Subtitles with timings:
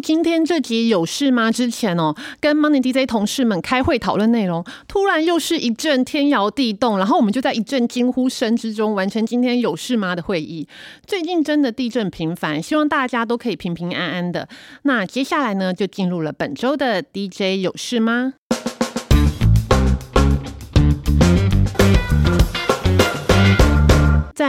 [0.00, 1.50] 今天这集有事吗？
[1.52, 10.66] 之前哦，跟 Money DJ 同事们开会讨论内容，突然又是一阵天摇地动，然后我们就在一阵惊呼声之中完成今天有事吗的会议。
[11.06, 14.48] 最近真的地震频繁，希望大家都可以平平安安的。
[14.82, 18.34] 那接下来呢，就进入了本周的 DJ 有事吗？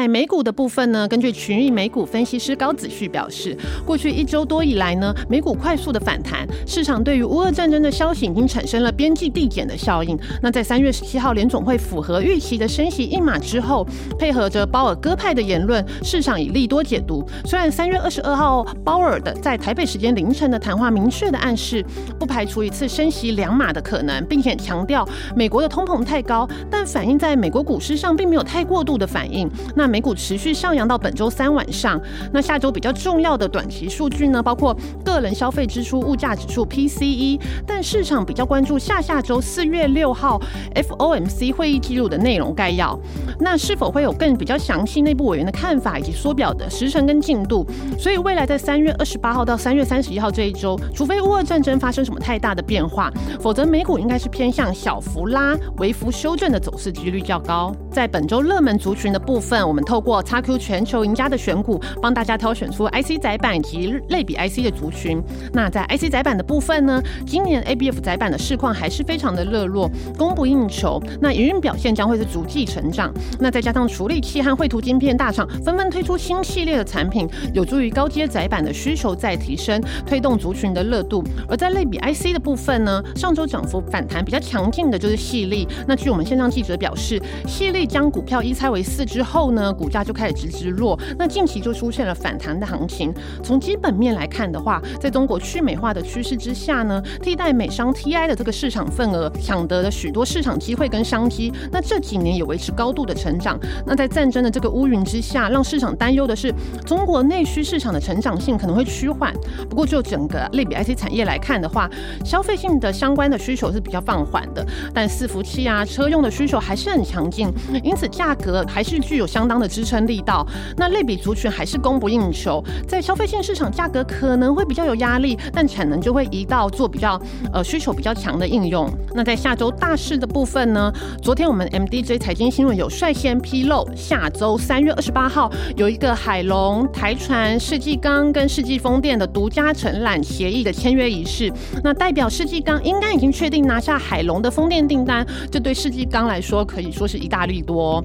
[0.01, 3.55] 在美股的部分呢，根据群益美股分析师高子旭表示，
[3.85, 10.17] 过去一周多以来呢，美股快速的反弹，市场对于乌俄战争的消息已经产生了边际递减的效应。
[10.41, 17.23] 那在三月十七号联总会符合预期的升息一码之后，配合着鲍尔鸽派的言论，市场以利多解读。
[17.45, 21.85] 虽然三月二十二号鲍尔的在台北时间凌晨的谈话明确的暗示，
[22.17, 29.47] 不排除一次升息两码的可能，并且强调美国的通膨太高，但反映在美国股市上并没有太过度的反应。
[29.75, 31.99] 那美股持续上扬到本周三晚上。
[32.31, 37.39] 那下周比较重要的短期数据呢，包括个人消费支出物价指数 PCE。
[37.67, 40.41] 但市场比较关注下下周四月六号
[40.75, 42.97] FOMC 会议记录的内容概要。
[43.39, 47.67] 那是否会有更比较详细内部委员的看法以及缩表的时程跟进度？
[47.99, 57.75] 所以未来在三月二十八号到三月三十一号这一周，除非乌俄战争发生什么太大的变化，否则美股应该是偏向小幅拉、微幅修正的走势几率较高。
[57.91, 59.51] 在本周热门族群的部分。
[59.71, 65.21] 我们透过 XQ 全球赢家的选股，帮大家挑选出 IC 载板及类比 IC 的族群。
[65.53, 71.01] 那在 IC 载板的部分呢，今年 ABF 载板的市况还是非常的热络，供不应求。
[71.19, 73.13] 那营运表现将会是逐季成长。
[73.39, 81.23] 那再加上处理器和绘图晶片大厂纷纷推出新系列的产品，有助于高阶载板的需求再提升，推动族群的热度。
[81.47, 85.67] 而在类比 IC 的部分呢，上周涨幅反弹比较强劲的就是细粒。
[85.87, 89.70] 那据我们线上记者表示，细粒将股票一拆为四之后呢？
[89.73, 93.13] 股价就开始直直落，那近期就出现了反弹的行情。
[93.43, 101.53] 从基本面来看的话，在中国去美化的趋势之下呢，替代美商 TI 的这个市场份额，抢得了许多市场机会跟商机。
[101.71, 103.59] 那这几年也维持高度的成长。
[103.85, 106.51] 那在战争的这个乌云之下，让市场担忧的是
[106.85, 109.33] 中国内需市场的成长性可能会趋缓。
[109.69, 111.87] 不过就整个类比 IC 产业来看的话，
[112.25, 117.51] 消费性的相关的需求是比较放缓的，但伺服器啊、车用的需求还是很强劲，
[117.83, 119.41] 因此价格还是具有相。
[119.51, 120.45] 当的支撑力道，
[120.75, 127.21] 那类比族群还是供不应求，在消费性市场价格可能会比较有压力，但产能就会移到做比较
[127.53, 128.89] 呃需求比较强的应用。
[129.13, 130.91] 那在下周大事的部分呢？
[131.21, 141.51] 昨天我们 MDJ 财经新闻有率先披露，下周三月二十八号有一个海龙、台船、世纪钢跟世纪风电的独家承揽协议的签约仪式。
[141.83, 148.03] 那代表世纪钢应该已经确定拿下海龙的风电订单，这对世纪钢来说可以说是一大利多。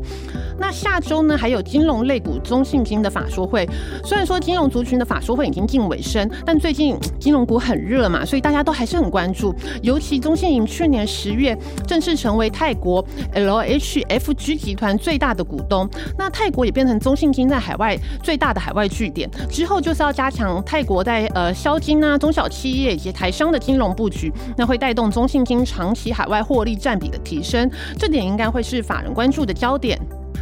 [0.58, 1.36] 那下周呢？
[1.36, 3.68] 还有金融类股中信金的法说会，
[4.04, 9.54] 虽然说金融族群的法说会已经近尾声，但最近金融股很热嘛，所以大家都还是很关注。
[9.82, 11.56] 尤其中信银去年十月
[11.86, 19.30] 正式成为泰国 LHFG 集团最大的股东，那泰国也变成中信金在海外最大的海外据点。
[19.50, 29.95] 之后就是要加强泰国在呃销金啊、中小企业以及台商的金融布局，那会带动中信金长期海外获利占比的提升，这点应该会是法人关注的焦点。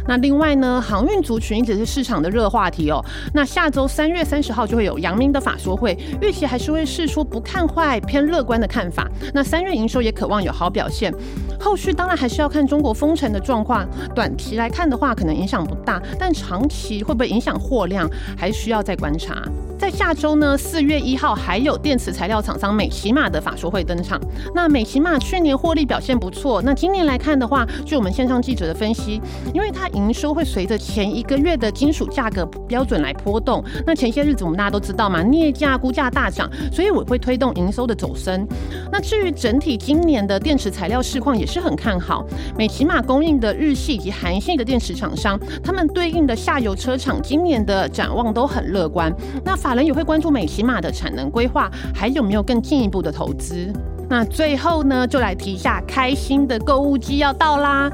[0.07, 3.03] 那另外呢，航运族群一直是市场的热话题哦。
[3.33, 9.09] 那下周三月三十号就会有阳明的法说会，预期还是会试出不看坏偏乐观的看法。
[9.33, 11.13] 那三月营收也渴望有好表现，
[11.59, 13.87] 后续当然还是要看中国封城的状况。
[14.13, 19.41] 短期来看的话，可能影响不大，但长期会不会影响货量，还需要再观察。
[19.77, 24.19] 在下周呢，四月一号还有电池材料厂商美骑马的法说会登场。
[24.53, 29.21] 那美骑马去年获利表现不错，那今年来看的话，据我们线上记者的分析，
[29.53, 33.63] 因为它营收会随着前一个月的金属价格标准来波动。
[33.85, 38.47] 那前些日子我们大家都知道嘛，镍价估价大涨，所以我会推动营收的走升。
[38.91, 42.25] 那至于整体今年的电池材料市况也是很看好。
[42.57, 49.13] 美骑马供应的日系以及韩系的电池厂商，他们对应的下游车厂今年的展望都很乐观。
[49.43, 53.73] 那法人也会关注美骑马的产能规划，还有没有更进一步的投资？
[54.07, 57.91] 那最后呢，就来提一下开心的购物季要到啦。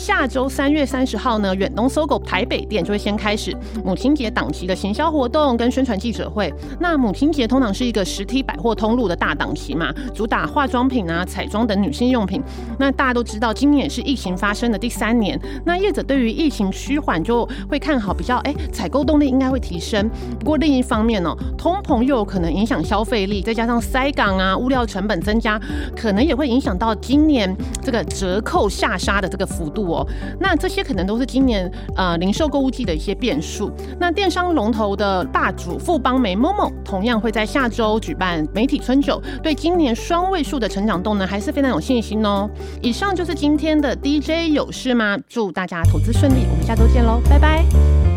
[0.00, 3.54] 下周三月三十号呢，远东搜狗台北店就会先开始
[3.84, 6.50] 母亲节档期的行销活动跟宣传记者会。
[6.78, 12.42] 那母亲节通常是一个实体百货通路的大档期嘛，主打化妆品啊、彩妆等女性用品。
[12.78, 20.08] 那大家都知道，今年是疫情发生的第三年，那业者对于疫情趋缓就会看好，比较哎，采购动力应该会提升。
[20.38, 25.60] 不过另一方面呢，通膨又有可能影响消费力，再加上塞港啊、物料成本增加，
[25.94, 29.89] 可能也会影响到今年这个折扣下杀的这个幅度。
[30.38, 33.70] 那这些可能都是今年呃零售购物季的一些变数。
[33.98, 42.48] 那电商龙头的大主富邦梅 MOMO 同样会在下周举办媒体春酒，对今年双位数的成长动能还是非常有信心哦。
[42.82, 45.18] 以上就是今天的 DJ 有事吗？
[45.28, 48.09] 祝大家投资顺利，我们下周见喽，拜拜。